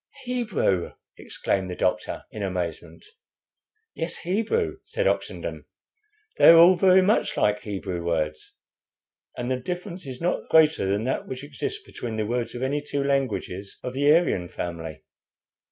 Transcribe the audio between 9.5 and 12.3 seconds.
the difference is not greater than that which exists between the